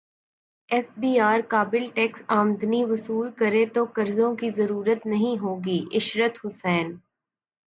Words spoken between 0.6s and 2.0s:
F B R قابل